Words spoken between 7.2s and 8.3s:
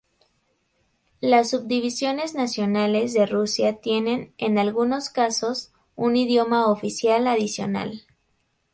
adicional.